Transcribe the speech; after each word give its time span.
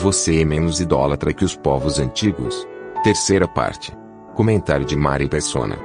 Você 0.00 0.42
é 0.42 0.44
menos 0.44 0.78
idólatra 0.78 1.32
que 1.32 1.44
os 1.44 1.56
povos 1.56 1.98
antigos. 1.98 2.64
Terceira 3.02 3.48
parte. 3.48 3.92
Comentário 4.36 4.86
de 4.86 4.94
Mari 4.94 5.28
Persona. 5.28 5.76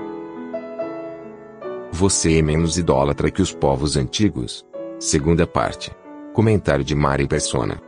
Você 1.92 2.38
é 2.38 2.42
menos 2.44 2.78
idólatra 2.78 3.32
que 3.32 3.42
os 3.42 3.52
povos 3.52 3.98
antigos. 3.98 4.64
Segunda 5.00 5.48
parte. 5.48 5.92
Comentário 6.32 6.84
de 6.84 6.94
Mari 6.94 7.28
Persona. 7.28 7.82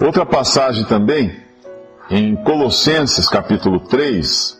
Outra 0.00 0.24
passagem 0.24 0.84
também, 0.84 1.36
em 2.08 2.36
Colossenses 2.44 3.28
capítulo 3.28 3.80
3, 3.80 4.56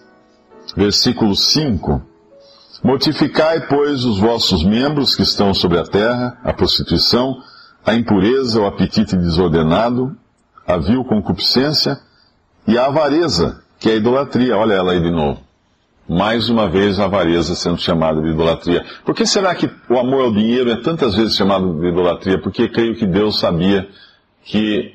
versículo 0.77 1.37
5. 1.37 2.03
Mortificai, 2.83 3.69
pois, 3.69 4.05
os 4.05 4.19
vossos 4.19 4.65
membros 4.65 5.15
que 5.15 5.23
estão 5.23 5.55
sobre 5.55 5.79
a 5.79 5.85
terra, 5.85 6.37
a 6.43 6.53
prostituição, 6.53 7.37
a 7.87 7.95
impureza, 7.95 8.61
o 8.61 8.67
apetite 8.67 9.17
desordenado, 9.17 10.17
a 10.67 10.77
vil 10.77 11.05
concupiscência 11.05 11.99
e 12.67 12.79
a 12.79 12.87
avareza, 12.87 13.63
que 13.79 13.91
é 13.91 13.93
a 13.93 13.97
idolatria. 13.97 14.57
Olha 14.57 14.75
ela 14.75 14.93
aí 14.93 15.01
de 15.01 15.11
novo. 15.11 15.41
Mais 16.09 16.51
uma 16.51 16.69
vez 16.69 17.01
a 17.01 17.05
avareza 17.05 17.55
sendo 17.55 17.79
chamada 17.79 18.21
de 18.21 18.29
idolatria. 18.29 18.85
Por 19.05 19.15
que 19.15 19.25
será 19.25 19.55
que 19.55 19.71
o 19.89 19.99
amor 19.99 20.25
ao 20.25 20.33
dinheiro 20.33 20.71
é 20.71 20.77
tantas 20.77 21.15
vezes 21.15 21.37
chamado 21.37 21.81
de 21.81 21.89
idolatria? 21.89 22.39
Porque 22.39 22.69
creio 22.69 22.95
que 22.95 23.07
Deus 23.07 23.39
sabia 23.39 23.89
que, 24.45 24.95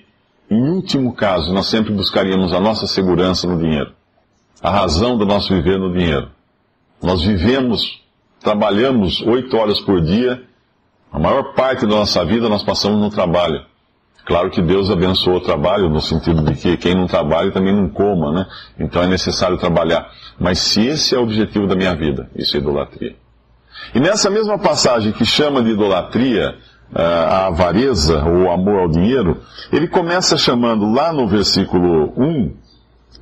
em 0.49 0.69
último 0.69 1.13
caso, 1.13 1.51
nós 1.51 1.65
sempre 1.65 1.93
buscaríamos 1.93 2.53
a 2.53 2.59
nossa 2.59 2.85
segurança 2.85 3.47
no 3.47 3.57
dinheiro. 3.57 3.91
A 4.61 4.69
razão 4.69 5.17
do 5.17 5.25
nosso 5.25 5.53
viver 5.53 5.79
no 5.79 5.91
dinheiro. 5.91 6.29
Nós 7.01 7.23
vivemos, 7.23 8.01
trabalhamos 8.39 9.21
oito 9.21 9.57
horas 9.57 9.79
por 9.81 10.01
dia, 10.01 10.43
a 11.11 11.17
maior 11.17 11.53
parte 11.53 11.87
da 11.87 11.95
nossa 11.95 12.23
vida 12.23 12.47
nós 12.49 12.61
passamos 12.61 12.99
no 12.99 13.09
trabalho. 13.09 13.65
Claro 14.29 14.51
que 14.51 14.61
Deus 14.61 14.91
abençoou 14.91 15.37
o 15.37 15.41
trabalho, 15.41 15.89
no 15.89 15.99
sentido 15.99 16.43
de 16.43 16.53
que 16.53 16.77
quem 16.77 16.93
não 16.93 17.07
trabalha 17.07 17.51
também 17.51 17.75
não 17.75 17.89
coma, 17.89 18.31
né? 18.31 18.45
Então 18.79 19.01
é 19.01 19.07
necessário 19.07 19.57
trabalhar. 19.57 20.07
Mas 20.39 20.59
se 20.59 20.85
esse 20.85 21.15
é 21.15 21.17
o 21.17 21.23
objetivo 21.23 21.65
da 21.65 21.75
minha 21.75 21.95
vida, 21.95 22.29
isso 22.35 22.55
é 22.55 22.59
idolatria. 22.59 23.15
E 23.91 23.99
nessa 23.99 24.29
mesma 24.29 24.59
passagem 24.59 25.13
que 25.13 25.25
chama 25.25 25.63
de 25.63 25.71
idolatria 25.71 26.55
a 26.93 27.47
avareza 27.47 28.23
ou 28.23 28.43
o 28.43 28.51
amor 28.51 28.81
ao 28.81 28.87
dinheiro, 28.87 29.41
ele 29.71 29.87
começa 29.87 30.37
chamando 30.37 30.91
lá 30.91 31.11
no 31.11 31.27
versículo 31.27 32.13
1, 32.15 32.53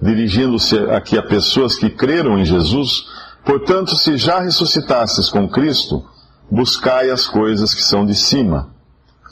dirigindo-se 0.02 0.78
aqui 0.90 1.18
a 1.18 1.24
pessoas 1.24 1.78
que 1.78 1.90
creram 1.90 2.38
em 2.38 2.44
Jesus, 2.44 3.06
portanto, 3.46 3.96
se 3.96 4.18
já 4.18 4.42
ressuscitastes 4.42 5.30
com 5.30 5.48
Cristo, 5.48 6.04
buscai 6.52 7.10
as 7.10 7.26
coisas 7.26 7.74
que 7.74 7.82
são 7.82 8.06
de 8.06 8.14
cima 8.14 8.76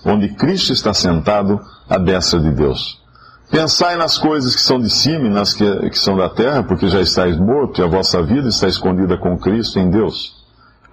onde 0.06 0.30
Cristo 0.36 0.72
está 0.72 0.94
sentado 0.94 1.60
à 1.90 1.98
destra 1.98 2.40
de 2.40 2.52
Deus. 2.52 3.02
Pensai 3.50 3.96
nas 3.96 4.18
coisas 4.18 4.56
que 4.56 4.62
são 4.62 4.80
de 4.80 4.90
cima 4.90 5.28
e 5.28 5.30
nas 5.30 5.54
que, 5.54 5.90
que 5.90 6.00
são 6.00 6.16
da 6.16 6.30
terra, 6.30 6.64
porque 6.64 6.88
já 6.88 7.02
estáis 7.02 7.38
morto 7.38 7.80
e 7.80 7.84
a 7.84 7.88
vossa 7.88 8.22
vida 8.22 8.48
está 8.50 8.68
escondida 8.68 9.18
com 9.18 9.38
Cristo 9.38 9.80
em 9.80 9.90
Deus. 9.90 10.36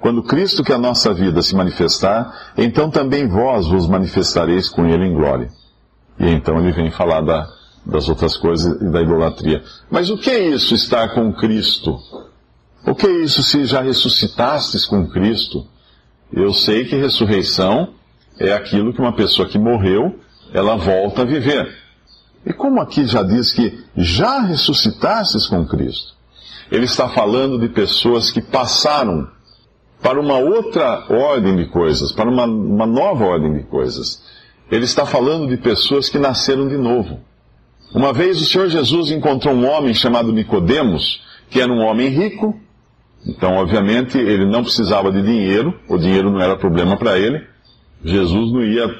Quando 0.01 0.23
Cristo, 0.23 0.65
que 0.65 0.73
é 0.73 0.75
a 0.75 0.79
nossa 0.79 1.15
vida, 1.15 1.43
se 1.43 1.55
manifestar, 1.55 2.53
então 2.57 2.91
também 2.91 3.29
vós 3.29 3.69
vos 3.69 3.87
manifestareis 3.87 4.69
com 4.69 4.87
Ele 4.87 5.07
em 5.07 5.15
glória. 5.15 5.49
E 6.19 6.29
então 6.29 6.59
ele 6.59 6.73
vem 6.73 6.91
falar 6.91 7.21
da, 7.21 7.49
das 7.87 8.09
outras 8.09 8.37
coisas 8.37 8.81
e 8.81 8.91
da 8.91 9.01
idolatria. 9.01 9.63
Mas 9.91 10.11
o 10.11 10.19
que 10.19 10.31
é 10.31 10.49
isso, 10.49 10.75
estar 10.75 11.15
com 11.15 11.33
Cristo? 11.33 11.99
O 12.87 12.95
que 12.95 13.07
é 13.07 13.23
isso 13.23 13.43
se 13.43 13.65
já 13.65 13.81
ressuscitastes 13.81 14.85
com 14.85 15.07
Cristo? 15.09 15.67
Eu 16.33 16.53
sei 16.53 16.85
que 16.85 16.97
ressurreição 16.97 17.95
é 18.49 18.53
aquilo 18.53 18.93
que 18.93 19.01
uma 19.01 19.13
pessoa 19.13 19.49
que 19.49 19.59
morreu, 19.59 20.19
ela 20.53 20.77
volta 20.77 21.23
a 21.23 21.25
viver. 21.25 21.73
E 22.45 22.53
como 22.53 22.81
aqui 22.81 23.07
já 23.07 23.23
diz 23.23 23.53
que 23.53 23.85
já 23.97 24.41
ressuscitastes 24.41 25.47
com 25.47 25.65
Cristo, 25.65 26.15
ele 26.71 26.85
está 26.85 27.09
falando 27.09 27.59
de 27.59 27.69
pessoas 27.69 28.31
que 28.31 28.43
passaram 28.43 29.29
para 30.03 30.21
uma 30.21 30.39
outra 30.39 31.07
ordem 31.09 31.55
de 31.55 31.67
coisas, 31.67 32.11
para 32.11 32.29
uma, 32.29 32.45
uma 32.45 32.87
nova 32.87 33.25
ordem 33.25 33.53
de 33.53 33.63
coisas. 33.63 34.23
Ele 34.71 34.85
está 34.85 35.07
falando 35.07 35.47
de 35.47 35.57
pessoas 35.57 36.09
que 36.09 36.19
nasceram 36.19 36.67
de 36.67 36.77
novo. 36.77 37.21
Uma 37.95 38.13
vez 38.13 38.41
o 38.41 38.47
Senhor 38.47 38.69
Jesus 38.69 39.13
encontrou 39.13 39.55
um 39.55 39.69
homem 39.69 39.95
chamado 39.95 40.33
Nicodemos, 40.33 41.23
que 41.49 41.61
era 41.61 41.71
um 41.71 41.83
homem 41.83 42.09
rico, 42.09 42.59
então 43.25 43.55
obviamente 43.55 44.19
ele 44.19 44.47
não 44.47 44.65
precisava 44.65 45.13
de 45.13 45.23
dinheiro, 45.23 45.79
o 45.89 45.97
dinheiro 45.97 46.31
não 46.31 46.41
era 46.41 46.57
problema 46.57 46.97
para 46.97 47.19
ele. 47.19 47.52
Jesus 48.05 48.53
não 48.53 48.63
ia 48.63 48.95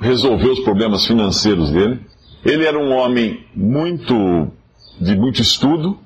resolver 0.00 0.48
os 0.48 0.60
problemas 0.60 1.06
financeiros 1.06 1.70
dele. 1.70 2.00
Ele 2.44 2.64
era 2.64 2.78
um 2.78 2.92
homem 2.92 3.44
muito 3.54 4.14
de 5.00 5.16
muito 5.16 5.42
estudo, 5.42 5.98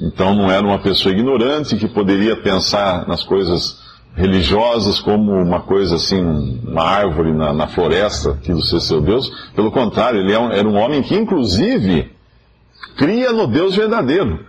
então 0.00 0.34
não 0.34 0.50
era 0.50 0.66
uma 0.66 0.78
pessoa 0.78 1.14
ignorante 1.14 1.76
que 1.76 1.88
poderia 1.88 2.36
pensar 2.36 3.06
nas 3.06 3.22
coisas 3.22 3.84
religiosas 4.16 4.98
como 4.98 5.32
uma 5.32 5.60
coisa 5.60 5.96
assim, 5.96 6.20
uma 6.66 6.82
árvore 6.82 7.32
na, 7.32 7.52
na 7.52 7.68
floresta, 7.68 8.30
aquilo 8.30 8.62
ser 8.62 8.80
seu 8.80 9.00
Deus. 9.00 9.30
Pelo 9.54 9.70
contrário, 9.70 10.20
ele 10.20 10.32
é 10.32 10.58
era 10.58 10.66
um 10.66 10.76
homem 10.76 11.02
que 11.02 11.14
inclusive 11.14 12.10
cria 12.96 13.30
no 13.32 13.46
Deus 13.46 13.76
verdadeiro. 13.76 14.44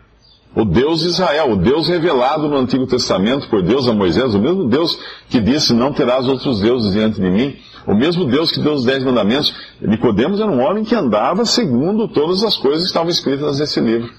O 0.57 0.65
Deus 0.65 1.01
de 1.01 1.09
Israel, 1.09 1.51
o 1.51 1.55
Deus 1.55 1.87
revelado 1.87 2.49
no 2.49 2.57
Antigo 2.57 2.87
Testamento 2.87 3.47
por 3.47 3.61
Deus 3.61 3.87
a 3.87 3.93
Moisés, 3.93 4.33
o 4.33 4.41
mesmo 4.41 4.67
Deus 4.67 4.99
que 5.29 5.39
disse, 5.39 5.71
não 5.71 5.93
terás 5.93 6.27
outros 6.27 6.59
deuses 6.59 6.93
diante 6.93 7.21
de 7.21 7.29
mim, 7.29 7.55
o 7.85 7.93
mesmo 7.93 8.25
Deus 8.25 8.51
que 8.51 8.59
deu 8.59 8.73
os 8.73 8.83
dez 8.83 9.03
mandamentos. 9.03 9.53
Nicodemos 9.79 10.39
era 10.39 10.49
um 10.49 10.59
homem 10.59 10.83
que 10.83 10.95
andava 10.95 11.45
segundo 11.45 12.07
todas 12.07 12.43
as 12.43 12.57
coisas 12.57 12.81
que 12.81 12.87
estavam 12.87 13.09
escritas 13.09 13.59
nesse 13.59 13.79
livro, 13.79 14.09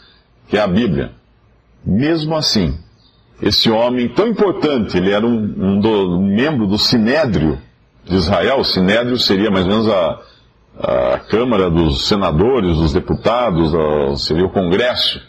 que 0.49 0.57
é 0.57 0.61
a 0.61 0.69
Bíblia. 0.69 1.11
Mesmo 1.85 2.37
assim, 2.37 2.79
esse 3.43 3.69
homem 3.69 4.09
tão 4.09 4.29
importante, 4.29 4.97
ele 4.97 5.11
era 5.11 5.27
um, 5.27 5.35
um, 5.35 5.81
do, 5.81 6.19
um 6.21 6.37
membro 6.37 6.69
do 6.69 6.79
Sinédrio 6.79 7.59
de 8.05 8.15
Israel, 8.15 8.61
o 8.61 8.65
Sinédrio 8.65 9.19
seria 9.19 9.51
mais 9.51 9.65
ou 9.65 9.73
menos 9.73 9.89
a, 9.89 10.21
a 10.79 11.19
Câmara 11.19 11.69
dos 11.69 12.07
Senadores, 12.07 12.77
dos 12.77 12.93
Deputados, 12.93 13.75
a, 13.75 14.17
seria 14.17 14.47
o 14.47 14.53
Congresso 14.53 15.21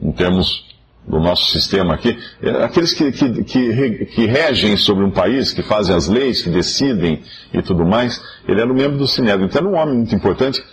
em 0.00 0.12
termos 0.12 0.64
do 1.06 1.20
nosso 1.20 1.52
sistema 1.52 1.94
aqui, 1.94 2.18
é, 2.42 2.64
aqueles 2.64 2.94
que, 2.94 3.12
que, 3.12 3.44
que, 3.44 4.06
que, 4.06 4.26
regem 4.26 4.76
sobre 4.76 5.04
um 5.04 5.10
país, 5.10 5.52
que 5.52 5.62
fazem 5.62 5.94
as 5.94 6.08
leis, 6.08 6.42
que 6.42 6.48
decidem 6.48 7.22
e 7.52 7.62
tudo 7.62 7.84
mais, 7.84 8.22
ele 8.48 8.60
era 8.60 8.70
um 8.70 8.74
membro 8.74 8.96
do 8.96 9.06
Sinédrio, 9.06 9.46
então 9.46 9.60
era 9.60 9.70
um 9.70 9.78
homem 9.78 9.96
muito 9.96 10.14
importante, 10.14 10.64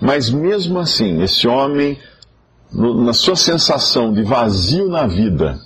mas 0.00 0.30
mesmo 0.30 0.78
assim, 0.78 1.20
esse 1.22 1.46
homem, 1.48 1.98
no, 2.72 3.04
na 3.04 3.12
sua 3.12 3.34
sensação 3.34 4.12
de 4.12 4.22
vazio 4.22 4.88
na 4.88 5.08
vida, 5.08 5.58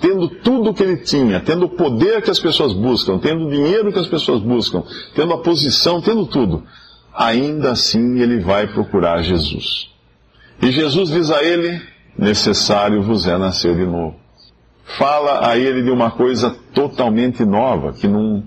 tendo 0.00 0.28
tudo 0.28 0.70
o 0.70 0.74
que 0.74 0.82
ele 0.82 0.98
tinha, 0.98 1.40
tendo 1.40 1.64
o 1.64 1.70
poder 1.70 2.20
que 2.20 2.30
as 2.30 2.38
pessoas 2.38 2.74
buscam, 2.74 3.18
tendo 3.18 3.46
o 3.46 3.50
dinheiro 3.50 3.90
que 3.90 3.98
as 3.98 4.06
pessoas 4.06 4.42
buscam, 4.42 4.82
tendo 5.14 5.32
a 5.32 5.38
posição, 5.38 6.02
tendo 6.02 6.26
tudo, 6.26 6.62
ainda 7.14 7.70
assim 7.70 8.20
ele 8.20 8.40
vai 8.40 8.66
procurar 8.66 9.22
Jesus. 9.22 9.88
E 10.60 10.70
Jesus 10.70 11.08
diz 11.08 11.30
a 11.30 11.42
ele, 11.42 11.80
necessário 12.18 13.02
vos 13.02 13.26
é 13.26 13.36
nascer 13.36 13.74
de 13.74 13.84
novo. 13.84 14.16
Fala 14.98 15.48
a 15.48 15.58
ele 15.58 15.82
de 15.82 15.90
uma 15.90 16.10
coisa 16.10 16.54
totalmente 16.72 17.44
nova, 17.44 17.92
que 17.92 18.06
não, 18.06 18.44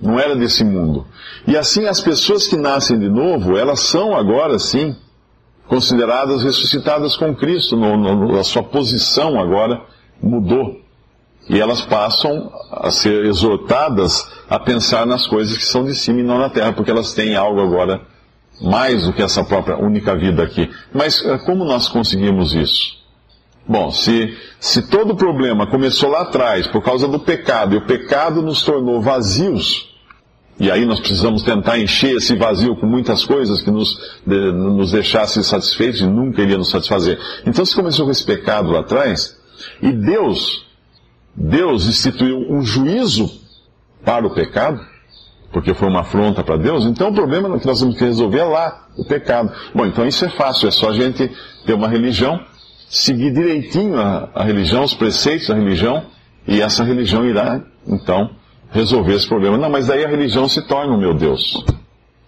não 0.00 0.18
era 0.18 0.34
desse 0.34 0.64
mundo. 0.64 1.06
E 1.46 1.56
assim 1.56 1.86
as 1.86 2.00
pessoas 2.00 2.46
que 2.46 2.56
nascem 2.56 2.98
de 2.98 3.08
novo, 3.08 3.56
elas 3.56 3.80
são 3.80 4.16
agora 4.16 4.58
sim 4.58 4.96
consideradas 5.68 6.42
ressuscitadas 6.42 7.14
com 7.14 7.34
Cristo, 7.34 7.76
no, 7.76 7.96
no, 7.96 8.38
a 8.38 8.44
sua 8.44 8.62
posição 8.62 9.38
agora 9.38 9.82
mudou. 10.22 10.80
E 11.48 11.60
elas 11.60 11.82
passam 11.82 12.50
a 12.72 12.90
ser 12.90 13.26
exortadas 13.26 14.26
a 14.48 14.58
pensar 14.58 15.06
nas 15.06 15.26
coisas 15.26 15.56
que 15.56 15.64
são 15.64 15.84
de 15.84 15.94
cima 15.94 16.20
e 16.20 16.22
não 16.22 16.38
na 16.38 16.48
terra, 16.48 16.72
porque 16.72 16.90
elas 16.90 17.12
têm 17.12 17.36
algo 17.36 17.60
agora 17.60 18.00
mais 18.60 19.04
do 19.04 19.12
que 19.12 19.22
essa 19.22 19.44
própria 19.44 19.76
única 19.76 20.16
vida 20.16 20.42
aqui. 20.42 20.70
Mas 20.92 21.24
eh, 21.24 21.38
como 21.38 21.64
nós 21.64 21.88
conseguimos 21.88 22.54
isso? 22.54 22.98
Bom, 23.66 23.90
se, 23.90 24.34
se 24.58 24.88
todo 24.88 25.12
o 25.12 25.16
problema 25.16 25.66
começou 25.66 26.08
lá 26.10 26.22
atrás 26.22 26.66
por 26.66 26.82
causa 26.82 27.06
do 27.06 27.20
pecado 27.20 27.74
e 27.74 27.78
o 27.78 27.86
pecado 27.86 28.40
nos 28.40 28.62
tornou 28.62 29.00
vazios, 29.00 29.86
E 30.60 30.70
aí 30.72 30.84
nós 30.84 30.98
precisamos 30.98 31.44
tentar 31.44 31.78
encher 31.78 32.16
esse 32.16 32.34
vazio 32.34 32.74
com 32.76 32.86
muitas 32.86 33.24
coisas 33.24 33.62
que 33.62 33.70
nos, 33.70 33.96
de, 34.26 34.52
nos 34.52 34.90
deixassem 34.90 35.42
satisfeitos 35.42 36.00
e 36.00 36.06
nunca 36.06 36.42
iria 36.42 36.58
nos 36.58 36.70
satisfazer. 36.70 37.16
Então 37.46 37.64
se 37.64 37.76
começou 37.76 38.06
com 38.06 38.10
esse 38.10 38.24
pecado 38.24 38.72
lá 38.72 38.80
atrás, 38.80 39.38
e 39.80 39.92
Deus, 39.92 40.66
Deus 41.34 41.86
instituiu 41.86 42.38
um 42.50 42.62
juízo 42.62 43.30
para 44.04 44.26
o 44.26 44.34
pecado, 44.34 44.80
porque 45.52 45.72
foi 45.74 45.88
uma 45.88 46.00
afronta 46.00 46.42
para 46.44 46.56
Deus, 46.56 46.84
então 46.84 47.08
o 47.08 47.14
problema 47.14 47.58
que 47.58 47.66
nós 47.66 47.78
temos 47.78 47.96
que 47.96 48.04
resolver 48.04 48.38
é 48.38 48.44
lá, 48.44 48.86
o 48.96 49.04
pecado. 49.04 49.52
Bom, 49.74 49.86
então 49.86 50.06
isso 50.06 50.24
é 50.24 50.28
fácil, 50.28 50.68
é 50.68 50.70
só 50.70 50.90
a 50.90 50.92
gente 50.92 51.30
ter 51.64 51.72
uma 51.72 51.88
religião, 51.88 52.40
seguir 52.88 53.32
direitinho 53.32 53.98
a, 53.98 54.28
a 54.34 54.44
religião, 54.44 54.84
os 54.84 54.94
preceitos 54.94 55.48
da 55.48 55.54
religião, 55.54 56.04
e 56.46 56.60
essa 56.60 56.84
religião 56.84 57.26
irá, 57.26 57.60
então, 57.86 58.30
resolver 58.70 59.14
esse 59.14 59.28
problema. 59.28 59.56
Não, 59.56 59.70
mas 59.70 59.86
daí 59.86 60.04
a 60.04 60.08
religião 60.08 60.48
se 60.48 60.62
torna 60.66 60.94
o 60.94 60.98
meu 60.98 61.14
Deus. 61.14 61.64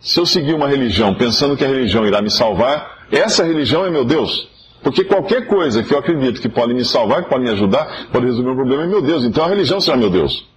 Se 0.01 0.19
eu 0.19 0.25
seguir 0.25 0.55
uma 0.55 0.69
religião 0.69 1.15
pensando 1.15 1.57
que 1.57 1.65
a 1.65 1.69
religião 1.69 2.07
irá 2.07 2.23
me 2.23 2.31
salvar, 2.31 3.07
essa 3.11 3.45
religião 3.45 3.85
é 3.85 3.91
meu 3.91 4.05
Deus. 4.05 4.49
Porque 4.83 5.05
qualquer 5.05 5.47
coisa 5.47 5.83
que 5.83 5.93
eu 5.93 5.99
acredito 5.99 6.41
que 6.41 6.49
pode 6.49 6.73
me 6.73 6.85
salvar, 6.85 7.25
que 7.25 7.29
pode 7.29 7.45
me 7.45 7.51
ajudar, 7.51 8.07
pode 8.11 8.25
resolver 8.25 8.51
o 8.51 8.57
problema, 8.57 8.85
é 8.85 8.87
meu 8.87 9.03
Deus. 9.03 9.25
Então 9.25 9.45
a 9.45 9.49
religião 9.49 9.81
será 9.81 9.97
meu 9.97 10.09
Deus. 10.09 10.49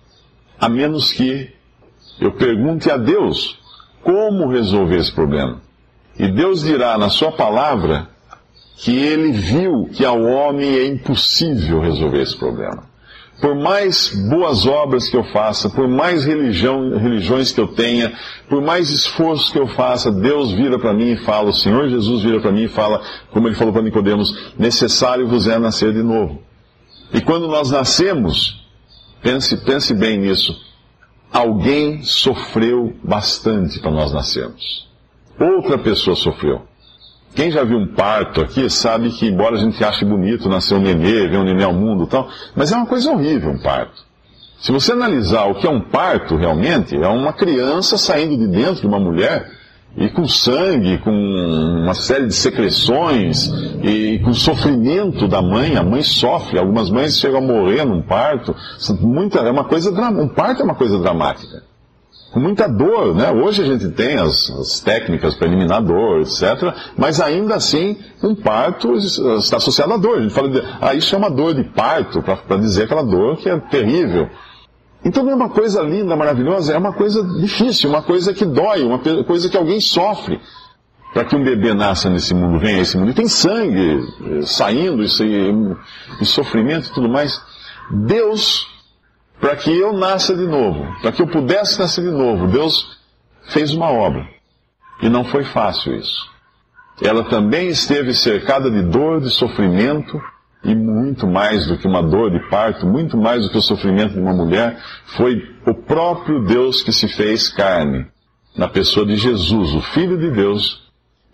A 0.60 0.70
menos 0.70 1.12
que 1.12 1.50
eu 2.20 2.32
pergunte 2.34 2.90
a 2.90 2.98
Deus 2.98 3.58
como 4.02 4.52
resolver 4.52 4.98
esse 4.98 5.12
problema. 5.12 5.62
E 6.18 6.28
Deus 6.28 6.62
dirá 6.64 6.98
na 6.98 7.10
sua 7.10 7.32
palavra 7.32 8.08
que 8.78 8.92
ele 8.92 9.32
viu 9.32 9.90
que 9.92 10.06
ao 10.06 10.22
homem 10.22 10.76
é 10.76 10.88
impossível 10.88 11.80
resolver 11.80 12.22
esse 12.22 12.38
problema. 12.38 12.92
Por 13.42 13.56
mais 13.56 14.14
boas 14.30 14.66
obras 14.66 15.10
que 15.10 15.18
eu 15.18 15.24
faça, 15.26 15.70
por 15.70 15.88
mais 15.88 16.24
religião, 16.24 16.98
religiões 16.98 17.52
que 17.52 17.60
eu 17.60 17.68
tenha, 17.68 18.14
por 18.48 18.62
mais 18.62 18.90
esforço 18.90 19.52
que 19.52 19.60
eu 19.60 19.68
faça, 19.68 20.12
Deus 20.12 20.52
vira 20.52 20.78
para 20.80 20.94
mim 20.94 21.12
e 21.12 21.18
fala, 21.18 21.50
o 21.50 21.54
Senhor 21.54 21.90
Jesus 21.90 22.22
vira 22.22 22.40
para 22.40 22.52
mim 22.52 22.64
e 22.64 22.68
fala, 22.68 23.02
como 23.32 23.48
ele 23.48 23.56
falou 23.56 23.74
para 23.74 23.82
Nicodemos, 23.82 24.54
necessário 24.58 25.28
vos 25.28 25.48
é 25.48 25.58
nascer 25.58 25.92
de 25.92 26.04
novo. 26.04 26.42
E 27.12 27.22
quando 27.22 27.48
nós 27.48 27.72
nascemos, 27.72 28.66
pense, 29.22 29.58
pense 29.58 29.94
bem 29.94 30.20
nisso, 30.20 30.56
alguém 31.34 32.04
sofreu 32.04 32.94
bastante 33.04 33.80
para 33.80 33.90
nós 33.90 34.14
nascermos. 34.14 34.88
Outra 35.40 35.80
pessoa 35.80 36.16
sofreu. 36.16 36.62
Quem 37.36 37.50
já 37.50 37.64
viu 37.64 37.80
um 37.80 37.96
parto 37.96 38.42
aqui 38.42 38.70
sabe 38.70 39.10
que, 39.10 39.26
embora 39.26 39.56
a 39.56 39.60
gente 39.60 39.84
ache 39.84 40.06
bonito 40.06 40.48
nascer 40.48 40.76
um 40.76 40.80
nenê, 40.80 41.28
ver 41.28 41.40
um 41.40 41.44
nenê 41.44 41.64
ao 41.64 41.74
mundo 41.74 42.04
e 42.04 42.08
tal, 42.08 42.30
mas 42.56 42.72
é 42.72 42.76
uma 42.76 42.86
coisa 42.86 43.12
horrível 43.12 43.50
um 43.50 43.60
parto. 43.60 44.06
Se 44.60 44.72
você 44.72 44.92
analisar 44.94 45.46
o 45.46 45.56
que 45.56 45.66
é 45.66 45.70
um 45.70 45.82
parto 45.82 46.38
realmente, 46.38 46.96
é 46.96 47.08
uma 47.08 47.34
criança 47.34 47.98
saindo 47.98 48.38
de 48.38 48.48
dentro 48.48 48.82
de 48.82 48.88
uma 48.88 49.00
mulher 49.00 49.52
e 49.96 50.10
com 50.10 50.28
sangue, 50.28 50.98
com 51.00 51.12
uma 51.12 51.94
série 51.94 52.26
de 52.26 52.34
secreções 52.34 53.48
e 53.84 54.20
com 54.20 54.34
sofrimento 54.34 55.28
da 55.28 55.42
mãe, 55.42 55.76
a 55.78 55.84
mãe 55.84 56.02
sofre, 56.02 56.58
algumas 56.58 56.90
mães 56.90 57.20
chegam 57.20 57.38
a 57.38 57.42
morrer 57.42 57.86
num 57.86 58.02
parto, 58.02 58.56
muita, 59.02 59.40
é 59.40 59.52
uma 59.52 59.66
coisa, 59.66 59.92
um 59.92 60.28
parto 60.28 60.62
é 60.62 60.66
uma 60.66 60.76
coisa 60.76 60.98
dramática 61.00 61.64
com 62.34 62.40
muita 62.40 62.68
dor, 62.68 63.14
né? 63.14 63.32
Hoje 63.32 63.62
a 63.62 63.66
gente 63.66 63.90
tem 63.90 64.18
as, 64.18 64.50
as 64.50 64.80
técnicas 64.80 65.36
para 65.36 65.48
eliminar 65.48 65.84
dor, 65.84 66.22
etc. 66.22 66.74
Mas 66.98 67.22
ainda 67.22 67.54
assim, 67.54 67.96
um 68.24 68.34
parto 68.34 68.96
está 68.96 69.58
associado 69.58 69.94
à 69.94 69.98
dor. 69.98 70.18
A 70.18 70.22
gente 70.22 70.34
fala, 70.34 70.50
de, 70.50 70.60
ah, 70.82 70.96
isso 70.96 71.14
é 71.14 71.18
uma 71.18 71.30
dor 71.30 71.54
de 71.54 71.64
parto, 71.64 72.24
para 72.24 72.58
dizer 72.58 72.86
aquela 72.86 73.04
dor 73.04 73.38
que 73.38 73.48
é 73.48 73.60
terrível. 73.60 74.28
Então 75.04 75.24
não 75.24 75.32
é 75.32 75.36
uma 75.36 75.50
coisa 75.50 75.82
linda, 75.82 76.16
maravilhosa, 76.16 76.74
é 76.74 76.78
uma 76.78 76.94
coisa 76.94 77.24
difícil, 77.40 77.90
uma 77.90 78.02
coisa 78.02 78.34
que 78.34 78.46
dói, 78.46 78.84
uma 78.84 79.00
coisa 79.26 79.50
que 79.50 79.58
alguém 79.58 79.82
sofre. 79.82 80.40
Para 81.14 81.26
que 81.26 81.36
um 81.36 81.44
bebê 81.44 81.74
nasça 81.76 82.10
nesse 82.10 82.34
mundo, 82.34 82.58
venha 82.58 82.80
a 82.80 82.82
esse 82.82 82.98
mundo, 82.98 83.12
e 83.12 83.14
tem 83.14 83.28
sangue 83.28 84.00
eh, 84.00 84.42
saindo, 84.42 85.04
e, 85.04 85.76
e 86.22 86.26
sofrimento 86.26 86.88
e 86.88 86.92
tudo 86.92 87.08
mais. 87.08 87.40
Deus 87.92 88.68
para 89.44 89.58
que 89.58 89.78
eu 89.78 89.92
nasça 89.92 90.34
de 90.34 90.48
novo, 90.48 90.88
para 91.02 91.12
que 91.12 91.22
eu 91.22 91.28
pudesse 91.28 91.78
nascer 91.78 92.02
de 92.02 92.12
novo. 92.12 92.48
Deus 92.48 92.98
fez 93.50 93.74
uma 93.74 93.92
obra. 93.92 94.26
E 95.02 95.10
não 95.10 95.26
foi 95.26 95.44
fácil 95.44 95.96
isso. 95.96 96.32
Ela 97.02 97.26
também 97.26 97.68
esteve 97.68 98.14
cercada 98.14 98.72
de 98.72 98.82
dor, 98.84 99.20
de 99.20 99.30
sofrimento, 99.30 100.18
e 100.64 100.74
muito 100.74 101.28
mais 101.28 101.68
do 101.68 101.78
que 101.78 101.88
uma 101.88 102.02
dor 102.02 102.32
de 102.32 102.40
parto, 102.50 102.86
muito 102.86 103.18
mais 103.18 103.44
do 103.44 103.50
que 103.50 103.58
o 103.58 103.62
sofrimento 103.62 104.14
de 104.14 104.20
uma 104.20 104.34
mulher, 104.34 104.80
foi 105.18 105.42
o 105.68 105.74
próprio 105.74 106.44
Deus 106.46 106.82
que 106.82 106.94
se 106.94 107.08
fez 107.08 107.50
carne, 107.50 108.06
na 108.56 108.68
pessoa 108.68 109.06
de 109.06 109.16
Jesus, 109.16 109.74
o 109.74 109.82
Filho 109.82 110.18
de 110.18 110.32
Deus, 110.32 110.84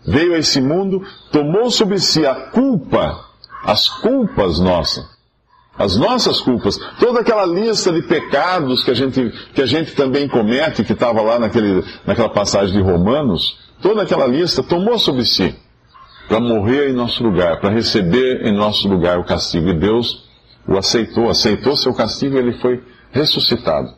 veio 0.06 0.34
a 0.34 0.38
esse 0.38 0.60
mundo, 0.60 1.02
tomou 1.30 1.70
sobre 1.70 1.98
si 1.98 2.26
a 2.26 2.34
culpa, 2.34 3.24
as 3.64 3.88
culpas 3.88 4.58
nossas 4.58 5.20
as 5.78 5.96
nossas 5.96 6.42
culpas, 6.42 6.76
toda 6.98 7.20
aquela 7.20 7.46
lista 7.46 7.90
de 7.90 8.02
pecados 8.02 8.84
que 8.84 8.90
a 8.90 8.94
gente, 8.94 9.32
que 9.54 9.62
a 9.62 9.66
gente 9.66 9.92
também 9.92 10.28
comete, 10.28 10.84
que 10.84 10.92
estava 10.92 11.22
lá 11.22 11.38
naquele, 11.38 11.82
naquela 12.04 12.28
passagem 12.28 12.76
de 12.76 12.82
Romanos, 12.82 13.58
toda 13.80 14.02
aquela 14.02 14.26
lista 14.26 14.62
tomou 14.62 14.98
sobre 14.98 15.24
si 15.24 15.54
para 16.30 16.38
morrer 16.38 16.90
em 16.90 16.92
nosso 16.92 17.24
lugar, 17.24 17.58
para 17.58 17.70
receber 17.70 18.46
em 18.46 18.52
nosso 18.52 18.86
lugar 18.86 19.18
o 19.18 19.24
castigo. 19.24 19.70
E 19.70 19.74
Deus 19.74 20.28
o 20.64 20.78
aceitou, 20.78 21.28
aceitou 21.28 21.76
seu 21.76 21.92
castigo 21.92 22.36
e 22.36 22.38
ele 22.38 22.52
foi 22.52 22.80
ressuscitado. 23.10 23.92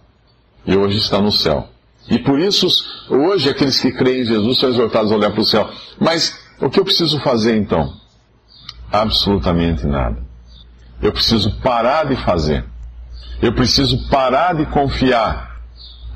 E 0.67 0.75
hoje 0.75 0.97
está 0.97 1.21
no 1.21 1.31
céu. 1.31 1.69
E 2.09 2.19
por 2.19 2.41
isso, 2.41 2.67
hoje, 3.11 3.51
aqueles 3.51 3.79
que 3.79 3.93
creem 3.93 4.23
em 4.23 4.25
Jesus 4.25 4.59
são 4.59 4.71
exortados 4.71 5.13
a 5.13 5.17
olhar 5.17 5.31
para 5.31 5.43
o 5.43 5.45
céu. 5.45 5.69
Mas 6.01 6.35
o 6.59 6.71
que 6.71 6.81
eu 6.81 6.85
preciso 6.87 7.21
fazer 7.21 7.55
então? 7.55 7.93
Absolutamente 8.91 9.87
nada. 9.87 10.17
Eu 11.03 11.13
preciso 11.13 11.61
parar 11.61 12.07
de 12.07 12.17
fazer. 12.17 12.65
Eu 13.43 13.53
preciso 13.53 14.09
parar 14.09 14.55
de 14.55 14.65
confiar 14.65 15.61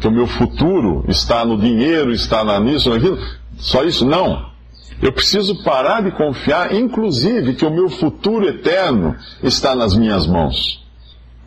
que 0.00 0.08
o 0.08 0.10
meu 0.10 0.26
futuro 0.26 1.04
está 1.08 1.44
no 1.44 1.58
dinheiro, 1.58 2.10
está 2.10 2.42
na, 2.42 2.58
nisso, 2.58 2.88
naquilo. 2.88 3.18
Só 3.58 3.84
isso? 3.84 4.06
Não. 4.06 4.55
Eu 5.02 5.12
preciso 5.12 5.62
parar 5.62 6.02
de 6.02 6.10
confiar, 6.10 6.74
inclusive, 6.74 7.54
que 7.54 7.64
o 7.64 7.70
meu 7.70 7.88
futuro 7.88 8.48
eterno 8.48 9.14
está 9.42 9.74
nas 9.74 9.94
minhas 9.94 10.26
mãos. 10.26 10.84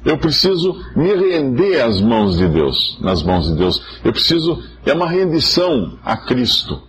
Eu 0.06 0.18
preciso 0.18 0.74
me 0.96 1.14
render 1.14 1.82
às 1.82 2.00
mãos 2.00 2.38
de 2.38 2.48
Deus, 2.48 2.98
nas 3.02 3.22
mãos 3.24 3.48
de 3.48 3.56
Deus. 3.56 3.84
Eu 4.04 4.12
preciso, 4.12 4.64
é 4.86 4.94
uma 4.94 5.10
rendição 5.10 5.98
a 6.06 6.16
Cristo. 6.16 6.82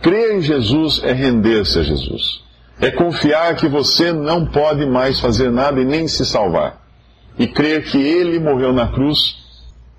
Crer 0.00 0.36
em 0.36 0.40
Jesus 0.40 1.00
é 1.02 1.12
render-se 1.12 1.78
a 1.78 1.82
Jesus. 1.82 2.42
É 2.80 2.90
confiar 2.90 3.56
que 3.56 3.66
você 3.66 4.12
não 4.12 4.46
pode 4.46 4.86
mais 4.86 5.18
fazer 5.18 5.50
nada 5.50 5.80
e 5.80 5.84
nem 5.84 6.06
se 6.06 6.24
salvar. 6.24 6.80
E 7.36 7.46
crer 7.46 7.84
que 7.84 7.98
Ele 7.98 8.38
morreu 8.38 8.72
na 8.72 8.88
cruz 8.88 9.36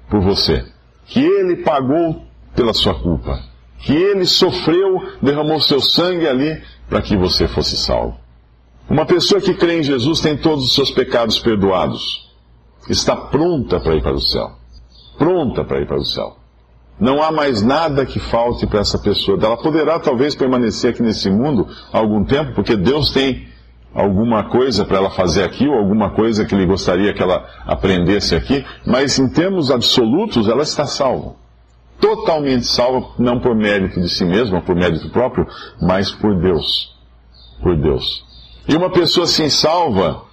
por 0.10 0.22
você. 0.22 0.66
Que 1.06 1.20
Ele 1.20 1.58
pagou 1.58 2.24
pela 2.56 2.74
sua 2.74 2.96
culpa. 2.96 3.49
Que 3.80 3.94
Ele 3.94 4.26
sofreu, 4.26 5.02
derramou 5.22 5.60
seu 5.62 5.82
sangue 5.82 6.28
ali 6.28 6.62
para 6.90 7.02
que 7.02 7.16
você 7.16 7.48
fosse 7.48 7.78
salvo. 7.78 8.18
Uma 8.90 9.06
pessoa 9.06 9.40
que 9.40 9.54
crê 9.54 9.80
em 9.80 9.84
Jesus 9.84 10.20
tem 10.20 10.36
todos 10.36 10.66
os 10.66 10.74
seus 10.74 10.90
pecados 10.90 11.40
perdoados. 11.40 12.28
Está 12.90 13.16
pronta 13.16 13.80
para 13.80 13.96
ir 13.96 14.02
para 14.02 14.16
o 14.16 14.22
céu. 14.22 14.52
Pronta 15.18 15.64
para 15.64 15.80
ir 15.80 15.86
para 15.86 15.98
o 16.00 16.06
céu. 16.06 16.38
Não 17.00 17.22
há 17.22 17.32
mais 17.32 17.62
nada 17.62 18.06
que 18.06 18.20
falte 18.20 18.66
para 18.66 18.80
essa 18.80 18.98
pessoa. 18.98 19.40
Ela 19.42 19.58
poderá 19.58 20.00
talvez 20.00 20.36
permanecer 20.36 20.90
aqui 20.90 21.04
nesse 21.04 21.30
mundo 21.30 21.68
algum 21.94 22.26
tempo, 22.26 22.54
porque 22.54 22.76
Deus 22.76 23.12
tem 23.12 23.48
alguma 23.94 24.50
coisa 24.50 24.84
para 24.84 24.98
ela 24.98 25.10
fazer 25.10 25.44
aqui, 25.44 25.68
ou 25.68 25.76
alguma 25.76 26.10
coisa 26.12 26.44
que 26.46 26.54
Ele 26.54 26.66
gostaria 26.66 27.14
que 27.14 27.22
ela 27.22 27.48
aprendesse 27.66 28.36
aqui, 28.36 28.66
mas 28.86 29.18
em 29.18 29.30
termos 29.30 29.72
absolutos, 29.72 30.48
ela 30.48 30.64
está 30.64 30.86
salva. 30.86 31.36
Totalmente 32.00 32.66
salva, 32.66 33.10
não 33.20 33.40
por 33.40 33.56
mérito 33.56 34.00
de 34.00 34.10
si 34.10 34.24
mesma, 34.24 34.62
por 34.62 34.76
mérito 34.76 35.10
próprio, 35.10 35.48
mas 35.82 36.12
por 36.12 36.40
Deus. 36.40 36.96
Por 37.62 37.76
Deus. 37.76 38.24
E 38.68 38.76
uma 38.76 38.90
pessoa 38.90 39.26
assim 39.26 39.50
salva, 39.50 40.24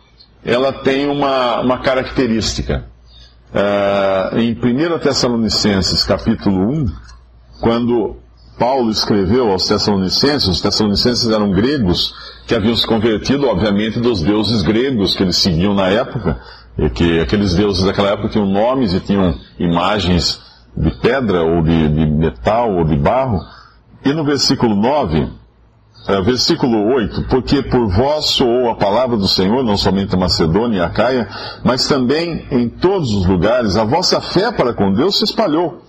ela 0.44 0.72
tem 0.72 1.08
uma, 1.08 1.60
uma 1.60 1.78
característica. 1.78 2.84
Uh, 3.52 4.38
em 4.38 4.52
1 4.52 4.98
Tessalonicenses, 4.98 6.04
capítulo 6.04 6.70
1, 6.70 6.86
quando 7.60 8.16
Paulo 8.58 8.90
escreveu 8.90 9.50
aos 9.50 9.66
Tessalonicenses, 9.66 10.48
os 10.48 10.60
Tessalonicenses 10.60 11.28
eram 11.30 11.50
gregos 11.50 12.14
que 12.46 12.54
haviam 12.54 12.76
se 12.76 12.86
convertido, 12.86 13.48
obviamente, 13.48 13.98
dos 14.00 14.22
deuses 14.22 14.62
gregos 14.62 15.14
que 15.14 15.22
eles 15.22 15.36
seguiam 15.36 15.74
na 15.74 15.88
época, 15.88 16.40
e 16.78 16.88
que 16.90 17.20
aqueles 17.20 17.54
deuses 17.54 17.84
daquela 17.84 18.10
época 18.10 18.28
tinham 18.28 18.46
nomes 18.46 18.92
e 18.92 19.00
tinham 19.00 19.34
imagens 19.58 20.40
de 20.76 20.90
pedra, 21.00 21.42
ou 21.42 21.62
de, 21.62 21.88
de 21.88 22.06
metal, 22.06 22.74
ou 22.74 22.84
de 22.84 22.96
barro. 22.96 23.40
E 24.04 24.12
no 24.12 24.24
versículo 24.24 24.74
9, 24.76 25.28
é, 26.08 26.20
versículo 26.22 26.94
8, 26.94 27.24
porque 27.28 27.62
por 27.62 27.88
vós 27.88 28.26
soou 28.26 28.70
a 28.70 28.76
palavra 28.76 29.16
do 29.16 29.26
Senhor, 29.26 29.64
não 29.64 29.76
somente 29.76 30.14
a 30.14 30.18
Macedônia 30.18 30.78
e 30.78 30.80
a 30.80 30.88
Caia, 30.88 31.28
mas 31.64 31.88
também 31.88 32.46
em 32.50 32.68
todos 32.68 33.12
os 33.12 33.26
lugares, 33.26 33.76
a 33.76 33.84
vossa 33.84 34.20
fé 34.20 34.52
para 34.52 34.72
com 34.72 34.92
Deus 34.92 35.18
se 35.18 35.24
espalhou. 35.24 35.82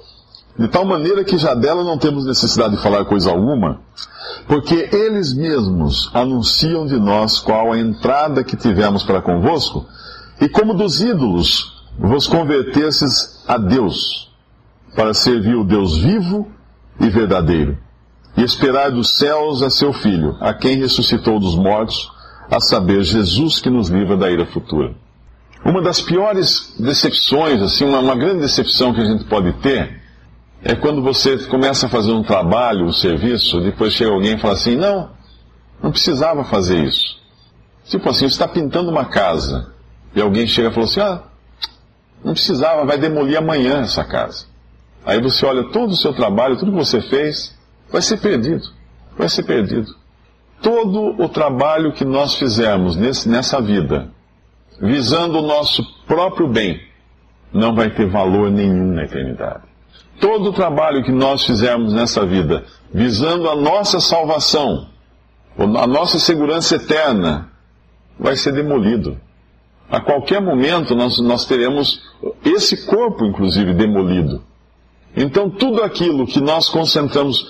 De 0.58 0.68
tal 0.68 0.86
maneira 0.86 1.24
que 1.24 1.38
já 1.38 1.54
dela 1.54 1.84
não 1.84 2.00
temos 2.00 2.26
necessidade 2.26 2.76
de 2.76 2.82
falar 2.82 3.06
coisa 3.06 3.30
alguma, 3.30 3.80
porque 4.48 4.90
eles 4.92 5.36
mesmos 5.36 6.10
anunciam 6.16 6.88
de 6.88 7.00
nós 7.00 7.38
qual 7.38 7.74
a 7.74 7.78
entrada 7.78 8.44
que 8.44 8.58
tivemos 8.58 9.04
para 9.04 9.22
convosco, 9.22 9.86
e 10.42 10.50
como 10.50 10.74
dos 10.74 11.00
ídolos 11.00 11.86
vos 12.00 12.26
convertesses 12.26 13.44
a 13.48 13.60
Deus, 13.60 14.27
para 14.98 15.14
servir 15.14 15.54
o 15.54 15.64
Deus 15.64 15.96
vivo 16.00 16.52
e 17.00 17.08
verdadeiro, 17.08 17.78
e 18.36 18.42
esperar 18.42 18.90
dos 18.90 19.16
céus 19.16 19.62
a 19.62 19.70
seu 19.70 19.94
Filho, 19.94 20.36
a 20.42 20.56
quem 20.56 20.78
ressuscitou 20.78 21.40
dos 21.40 21.56
mortos, 21.56 22.12
a 22.50 22.60
saber, 22.60 23.04
Jesus 23.04 23.62
que 23.62 23.70
nos 23.70 23.90
livra 23.90 24.18
da 24.18 24.32
ira 24.32 24.48
futura. 24.48 24.96
Uma 25.64 25.84
das 25.84 26.02
piores 26.02 26.76
decepções, 26.80 27.62
assim, 27.62 27.86
uma, 27.86 28.00
uma 28.00 28.16
grande 28.16 28.40
decepção 28.40 28.92
que 28.92 29.00
a 29.00 29.06
gente 29.06 29.26
pode 29.26 29.54
ter, 29.62 30.02
é 30.64 30.74
quando 30.74 31.04
você 31.04 31.38
começa 31.46 31.86
a 31.86 31.90
fazer 31.90 32.12
um 32.12 32.24
trabalho, 32.24 32.88
um 32.88 32.92
serviço, 32.92 33.62
depois 33.62 33.94
chega 33.94 34.10
alguém 34.10 34.34
e 34.34 34.40
fala 34.40 34.56
assim, 34.56 34.76
não, 34.76 35.12
não 35.84 35.92
precisava 35.92 36.44
fazer 36.44 36.84
isso. 36.84 37.20
Tipo 37.86 38.10
assim, 38.10 38.28
você 38.28 38.34
está 38.34 38.48
pintando 38.48 38.90
uma 38.90 39.06
casa, 39.06 39.72
e 40.16 40.20
alguém 40.20 40.48
chega 40.48 40.70
e 40.70 40.74
fala 40.74 40.86
assim, 40.88 41.02
ah, 41.02 41.22
não 42.24 42.34
precisava, 42.34 42.84
vai 42.84 42.98
demolir 42.98 43.38
amanhã 43.38 43.82
essa 43.82 44.04
casa. 44.04 44.57
Aí 45.08 45.22
você 45.22 45.46
olha 45.46 45.64
todo 45.70 45.92
o 45.92 45.96
seu 45.96 46.12
trabalho, 46.14 46.58
tudo 46.58 46.74
que 46.74 46.78
você 46.78 47.00
fez, 47.00 47.58
vai 47.90 48.02
ser 48.02 48.18
perdido. 48.18 48.68
Vai 49.18 49.30
ser 49.30 49.44
perdido. 49.44 49.88
Todo 50.62 51.16
o 51.24 51.30
trabalho 51.30 51.94
que 51.94 52.04
nós 52.04 52.36
fizermos 52.36 52.98
nesse, 52.98 53.30
nessa 53.30 53.62
vida, 53.62 54.10
visando 54.82 55.40
o 55.40 55.48
nosso 55.48 55.82
próprio 56.06 56.50
bem, 56.50 56.82
não 57.54 57.74
vai 57.74 57.90
ter 57.90 58.06
valor 58.06 58.52
nenhum 58.52 58.92
na 58.92 59.06
eternidade. 59.06 59.64
Todo 60.20 60.50
o 60.50 60.54
trabalho 60.54 61.02
que 61.06 61.12
nós 61.12 61.46
fizermos 61.46 61.94
nessa 61.94 62.26
vida, 62.26 62.66
visando 62.94 63.50
a 63.50 63.56
nossa 63.56 64.02
salvação, 64.02 64.90
a 65.58 65.88
nossa 65.88 66.20
segurança 66.20 66.76
eterna, 66.76 67.50
vai 68.20 68.36
ser 68.36 68.52
demolido. 68.52 69.18
A 69.90 70.02
qualquer 70.02 70.42
momento 70.42 70.94
nós, 70.94 71.18
nós 71.22 71.46
teremos 71.46 72.02
esse 72.44 72.86
corpo, 72.86 73.24
inclusive, 73.26 73.74
demolido. 73.74 74.44
Então, 75.18 75.50
tudo 75.50 75.82
aquilo 75.82 76.28
que 76.28 76.40
nós 76.40 76.70
concentramos, 76.70 77.44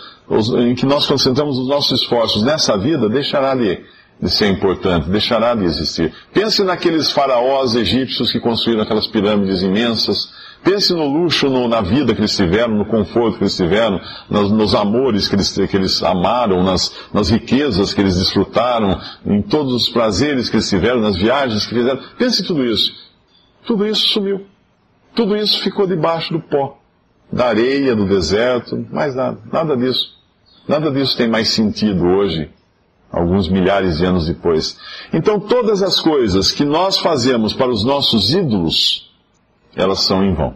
em 0.57 0.73
que 0.73 0.85
nós 0.85 1.05
concentramos 1.05 1.59
os 1.59 1.67
nossos 1.67 2.01
esforços 2.01 2.41
nessa 2.41 2.77
vida, 2.77 3.09
deixará 3.09 3.53
de, 3.55 3.83
de 4.21 4.29
ser 4.29 4.47
importante, 4.47 5.09
deixará 5.09 5.53
de 5.53 5.65
existir. 5.65 6.13
Pense 6.33 6.63
naqueles 6.63 7.11
faraós 7.11 7.75
egípcios 7.75 8.31
que 8.31 8.39
construíram 8.39 8.83
aquelas 8.83 9.05
pirâmides 9.07 9.63
imensas. 9.63 10.31
Pense 10.63 10.93
no 10.93 11.05
luxo, 11.05 11.49
no, 11.49 11.67
na 11.67 11.81
vida 11.81 12.15
que 12.15 12.21
eles 12.21 12.35
tiveram, 12.37 12.73
no 12.73 12.85
conforto 12.85 13.37
que 13.37 13.43
eles 13.43 13.57
tiveram, 13.57 13.99
nos, 14.29 14.49
nos 14.49 14.73
amores 14.73 15.27
que 15.27 15.35
eles, 15.35 15.51
que 15.51 15.75
eles 15.75 16.01
amaram, 16.01 16.63
nas, 16.63 16.95
nas 17.13 17.29
riquezas 17.29 17.93
que 17.93 17.99
eles 17.99 18.15
desfrutaram, 18.15 18.97
em 19.25 19.41
todos 19.41 19.73
os 19.73 19.89
prazeres 19.89 20.49
que 20.49 20.55
eles 20.55 20.69
tiveram, 20.69 21.01
nas 21.01 21.17
viagens 21.17 21.65
que 21.65 21.75
fizeram. 21.75 21.99
Pense 22.17 22.43
tudo 22.43 22.65
isso. 22.65 22.93
Tudo 23.65 23.85
isso 23.85 24.07
sumiu. 24.07 24.45
Tudo 25.13 25.35
isso 25.35 25.61
ficou 25.61 25.85
debaixo 25.85 26.31
do 26.31 26.39
pó, 26.39 26.77
da 27.31 27.47
areia, 27.47 27.95
do 27.95 28.07
deserto, 28.07 28.85
mais 28.91 29.15
nada. 29.15 29.37
Nada 29.51 29.75
disso. 29.75 30.17
Nada 30.67 30.91
disso 30.91 31.17
tem 31.17 31.27
mais 31.27 31.49
sentido 31.49 32.05
hoje 32.05 32.49
alguns 33.11 33.47
milhares 33.47 33.97
de 33.97 34.05
anos 34.05 34.27
depois. 34.27 34.77
Então, 35.13 35.39
todas 35.39 35.81
as 35.81 35.99
coisas 35.99 36.51
que 36.51 36.65
nós 36.65 36.97
fazemos 36.99 37.53
para 37.53 37.69
os 37.69 37.83
nossos 37.83 38.31
ídolos, 38.31 39.11
elas 39.75 40.01
são 40.01 40.23
em 40.23 40.33
vão. 40.33 40.55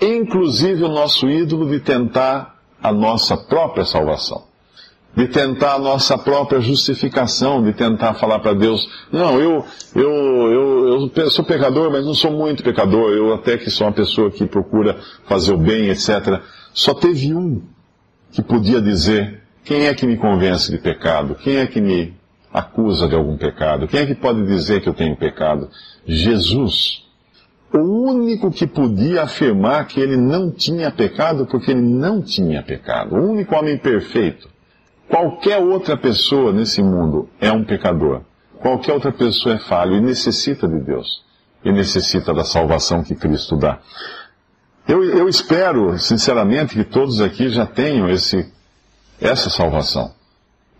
Inclusive 0.00 0.84
o 0.84 0.88
nosso 0.88 1.28
ídolo 1.28 1.68
de 1.70 1.80
tentar 1.80 2.56
a 2.82 2.92
nossa 2.92 3.36
própria 3.36 3.84
salvação. 3.84 4.49
De 5.16 5.26
tentar 5.26 5.74
a 5.74 5.78
nossa 5.78 6.16
própria 6.16 6.60
justificação, 6.60 7.62
de 7.62 7.72
tentar 7.72 8.14
falar 8.14 8.38
para 8.38 8.54
Deus, 8.54 8.88
não, 9.10 9.40
eu, 9.40 9.64
eu, 9.94 10.10
eu, 10.10 11.10
eu 11.14 11.30
sou 11.30 11.44
pecador, 11.44 11.90
mas 11.90 12.06
não 12.06 12.14
sou 12.14 12.30
muito 12.30 12.62
pecador, 12.62 13.10
eu 13.10 13.34
até 13.34 13.58
que 13.58 13.70
sou 13.70 13.88
uma 13.88 13.92
pessoa 13.92 14.30
que 14.30 14.46
procura 14.46 14.96
fazer 15.26 15.52
o 15.52 15.58
bem, 15.58 15.88
etc. 15.88 16.40
Só 16.72 16.94
teve 16.94 17.34
um 17.34 17.60
que 18.30 18.40
podia 18.40 18.80
dizer, 18.80 19.42
quem 19.64 19.86
é 19.86 19.94
que 19.94 20.06
me 20.06 20.16
convence 20.16 20.70
de 20.70 20.78
pecado? 20.78 21.34
Quem 21.34 21.56
é 21.56 21.66
que 21.66 21.80
me 21.80 22.14
acusa 22.52 23.08
de 23.08 23.14
algum 23.14 23.36
pecado? 23.36 23.86
Quem 23.86 24.00
é 24.00 24.06
que 24.06 24.14
pode 24.14 24.44
dizer 24.46 24.80
que 24.80 24.88
eu 24.88 24.94
tenho 24.94 25.16
pecado? 25.16 25.68
Jesus. 26.06 27.04
O 27.72 27.78
único 27.78 28.50
que 28.50 28.66
podia 28.66 29.22
afirmar 29.22 29.86
que 29.86 30.00
ele 30.00 30.16
não 30.16 30.50
tinha 30.50 30.90
pecado, 30.90 31.46
porque 31.46 31.70
ele 31.70 31.80
não 31.80 32.20
tinha 32.20 32.62
pecado. 32.62 33.14
O 33.14 33.30
único 33.30 33.54
homem 33.54 33.78
perfeito. 33.78 34.49
Qualquer 35.10 35.58
outra 35.58 35.96
pessoa 35.96 36.52
nesse 36.52 36.80
mundo 36.80 37.28
é 37.40 37.50
um 37.50 37.64
pecador. 37.64 38.22
Qualquer 38.60 38.92
outra 38.92 39.10
pessoa 39.10 39.56
é 39.56 39.58
falho 39.58 39.96
e 39.96 40.00
necessita 40.00 40.68
de 40.68 40.78
Deus. 40.78 41.24
E 41.64 41.72
necessita 41.72 42.32
da 42.32 42.44
salvação 42.44 43.02
que 43.02 43.16
Cristo 43.16 43.56
dá. 43.56 43.80
Eu, 44.86 45.04
eu 45.04 45.28
espero, 45.28 45.98
sinceramente, 45.98 46.74
que 46.74 46.84
todos 46.84 47.20
aqui 47.20 47.48
já 47.48 47.66
tenham 47.66 48.08
esse 48.08 48.50
essa 49.20 49.50
salvação. 49.50 50.14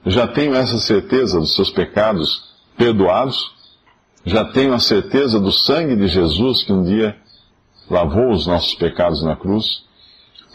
Já 0.07 0.27
tenho 0.27 0.55
essa 0.55 0.79
certeza 0.79 1.39
dos 1.39 1.55
seus 1.55 1.71
pecados 1.71 2.49
perdoados, 2.77 3.53
já 4.25 4.45
tenho 4.47 4.73
a 4.73 4.79
certeza 4.79 5.39
do 5.39 5.53
sangue 5.53 5.95
de 5.97 6.09
Jesus 6.09 6.65
que 6.65 6.73
um 6.73 6.83
dia 6.83 7.17
lavou 7.91 8.31
os 8.31 8.47
nossos 8.47 8.75
pecados 8.75 9.23
na 9.23 9.37
cruz. 9.37 9.85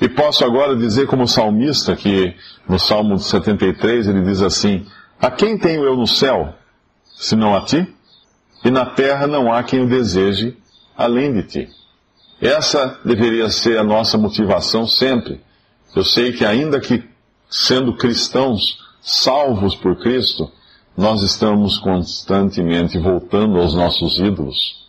E 0.01 0.09
posso 0.09 0.43
agora 0.43 0.75
dizer, 0.75 1.07
como 1.07 1.27
salmista, 1.27 1.95
que 1.95 2.35
no 2.67 2.77
Salmo 2.77 3.17
73 3.17 4.07
ele 4.07 4.23
diz 4.23 4.41
assim: 4.41 4.85
A 5.19 5.31
quem 5.31 5.57
tenho 5.57 5.83
eu 5.83 5.95
no 5.95 6.07
céu, 6.07 6.53
senão 7.15 7.55
a 7.55 7.61
ti? 7.61 7.87
E 8.63 8.71
na 8.71 8.85
terra 8.85 9.27
não 9.27 9.53
há 9.53 9.63
quem 9.63 9.83
o 9.83 9.87
deseje 9.87 10.57
além 10.97 11.33
de 11.33 11.43
ti. 11.43 11.69
Essa 12.41 12.99
deveria 13.05 13.49
ser 13.49 13.77
a 13.77 13.83
nossa 13.83 14.17
motivação 14.17 14.85
sempre. 14.85 15.41
Eu 15.95 16.03
sei 16.03 16.33
que, 16.33 16.43
ainda 16.43 16.79
que 16.79 17.03
sendo 17.49 17.95
cristãos, 17.95 18.79
salvos 19.01 19.75
por 19.75 19.97
Cristo, 19.97 20.51
nós 20.97 21.21
estamos 21.21 21.77
constantemente 21.77 22.97
voltando 22.97 23.59
aos 23.59 23.73
nossos 23.73 24.19
ídolos 24.19 24.85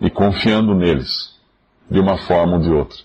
e 0.00 0.10
confiando 0.10 0.74
neles, 0.74 1.34
de 1.90 1.98
uma 1.98 2.18
forma 2.18 2.56
ou 2.56 2.62
de 2.62 2.70
outra. 2.70 2.98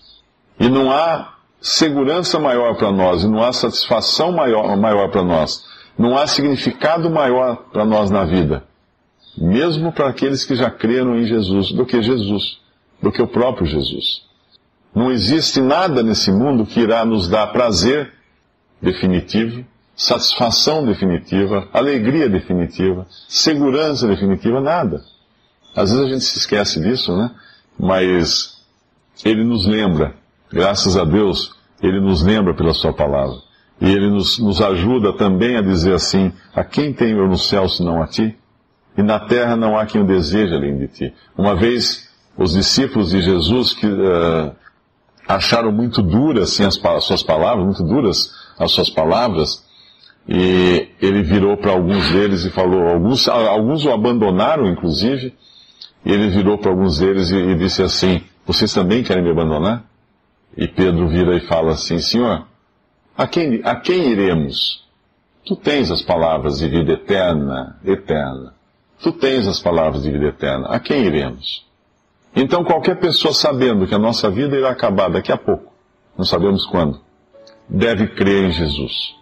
E 0.62 0.68
não 0.68 0.92
há 0.92 1.34
segurança 1.60 2.38
maior 2.38 2.76
para 2.76 2.92
nós, 2.92 3.24
e 3.24 3.26
não 3.26 3.42
há 3.42 3.52
satisfação 3.52 4.30
maior, 4.30 4.76
maior 4.76 5.10
para 5.10 5.24
nós, 5.24 5.64
não 5.98 6.16
há 6.16 6.24
significado 6.24 7.10
maior 7.10 7.64
para 7.72 7.84
nós 7.84 8.12
na 8.12 8.24
vida, 8.24 8.62
mesmo 9.36 9.90
para 9.90 10.08
aqueles 10.08 10.44
que 10.44 10.54
já 10.54 10.70
creram 10.70 11.18
em 11.18 11.26
Jesus, 11.26 11.72
do 11.72 11.84
que 11.84 12.00
Jesus, 12.00 12.60
do 13.02 13.10
que 13.10 13.20
o 13.20 13.26
próprio 13.26 13.66
Jesus. 13.66 14.22
Não 14.94 15.10
existe 15.10 15.60
nada 15.60 16.00
nesse 16.00 16.30
mundo 16.30 16.64
que 16.64 16.78
irá 16.78 17.04
nos 17.04 17.26
dar 17.26 17.48
prazer 17.48 18.12
definitivo, 18.80 19.64
satisfação 19.96 20.86
definitiva, 20.86 21.68
alegria 21.72 22.28
definitiva, 22.28 23.04
segurança 23.26 24.06
definitiva, 24.06 24.60
nada. 24.60 25.02
Às 25.74 25.90
vezes 25.90 26.06
a 26.06 26.08
gente 26.08 26.24
se 26.24 26.38
esquece 26.38 26.80
disso, 26.80 27.16
né? 27.16 27.32
Mas 27.76 28.62
ele 29.24 29.42
nos 29.42 29.66
lembra, 29.66 30.21
graças 30.52 30.96
a 30.96 31.04
Deus, 31.04 31.54
ele 31.82 32.00
nos 32.00 32.22
lembra 32.22 32.54
pela 32.54 32.72
sua 32.72 32.92
palavra. 32.92 33.36
E 33.80 33.90
ele 33.90 34.10
nos, 34.10 34.38
nos 34.38 34.60
ajuda 34.60 35.12
também 35.12 35.56
a 35.56 35.62
dizer 35.62 35.94
assim: 35.94 36.32
A 36.54 36.62
quem 36.62 36.92
tenho 36.92 37.18
eu 37.18 37.28
no 37.28 37.36
céu 37.36 37.68
senão 37.68 38.02
a 38.02 38.06
ti? 38.06 38.36
E 38.96 39.02
na 39.02 39.18
terra 39.18 39.56
não 39.56 39.76
há 39.76 39.86
quem 39.86 40.02
o 40.02 40.06
deseje 40.06 40.54
além 40.54 40.78
de 40.78 40.88
ti. 40.88 41.14
Uma 41.36 41.56
vez, 41.56 42.08
os 42.36 42.52
discípulos 42.52 43.10
de 43.10 43.22
Jesus 43.22 43.72
que 43.72 43.86
uh, 43.86 44.52
acharam 45.26 45.72
muito 45.72 46.02
duras 46.02 46.50
assim, 46.52 46.64
as, 46.64 46.82
as 46.84 47.04
suas 47.04 47.22
palavras, 47.22 47.64
muito 47.64 47.82
duras 47.82 48.30
as 48.58 48.70
suas 48.70 48.90
palavras, 48.90 49.64
e 50.28 50.88
ele 51.00 51.22
virou 51.22 51.56
para 51.56 51.72
alguns 51.72 52.10
deles 52.10 52.44
e 52.44 52.50
falou, 52.50 52.86
alguns, 52.86 53.28
alguns 53.28 53.84
o 53.84 53.90
abandonaram, 53.90 54.66
inclusive, 54.66 55.34
e 56.04 56.12
ele 56.12 56.28
virou 56.28 56.58
para 56.58 56.70
alguns 56.70 56.98
deles 56.98 57.30
e, 57.30 57.36
e 57.36 57.54
disse 57.56 57.82
assim, 57.82 58.22
vocês 58.46 58.72
também 58.72 59.02
querem 59.02 59.24
me 59.24 59.30
abandonar? 59.30 59.84
E 60.56 60.68
Pedro 60.68 61.08
vira 61.08 61.36
e 61.36 61.40
fala 61.40 61.72
assim, 61.72 61.98
Senhor, 61.98 62.46
a 63.16 63.26
quem, 63.26 63.60
a 63.64 63.76
quem 63.76 64.10
iremos? 64.10 64.82
Tu 65.44 65.56
tens 65.56 65.90
as 65.90 66.02
palavras 66.02 66.58
de 66.58 66.68
vida 66.68 66.92
eterna, 66.92 67.78
eterna. 67.84 68.54
Tu 69.02 69.12
tens 69.12 69.48
as 69.48 69.60
palavras 69.60 70.02
de 70.02 70.10
vida 70.10 70.26
eterna. 70.26 70.68
A 70.68 70.78
quem 70.78 71.04
iremos? 71.04 71.66
Então 72.34 72.64
qualquer 72.64 72.98
pessoa 72.98 73.34
sabendo 73.34 73.86
que 73.86 73.94
a 73.94 73.98
nossa 73.98 74.30
vida 74.30 74.56
irá 74.56 74.70
acabar 74.70 75.10
daqui 75.10 75.30
a 75.30 75.36
pouco, 75.36 75.72
não 76.16 76.24
sabemos 76.24 76.64
quando, 76.66 76.98
deve 77.68 78.08
crer 78.08 78.44
em 78.44 78.52
Jesus. 78.52 79.14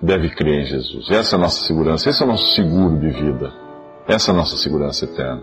Deve 0.00 0.28
crer 0.30 0.62
em 0.62 0.66
Jesus. 0.66 1.10
Essa 1.10 1.34
é 1.34 1.38
a 1.38 1.40
nossa 1.40 1.66
segurança, 1.66 2.10
esse 2.10 2.22
é 2.22 2.26
o 2.26 2.28
nosso 2.28 2.54
seguro 2.54 2.98
de 3.00 3.08
vida. 3.08 3.52
Essa 4.06 4.30
é 4.30 4.34
a 4.34 4.36
nossa 4.36 4.56
segurança 4.56 5.04
eterna. 5.04 5.42